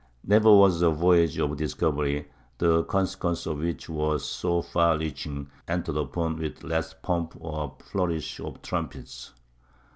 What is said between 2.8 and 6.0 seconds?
consequences of which were so far reaching, entered